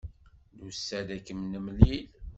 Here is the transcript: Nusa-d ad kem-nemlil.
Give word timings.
Nusa-d 0.57 1.09
ad 1.15 1.21
kem-nemlil. 1.25 2.07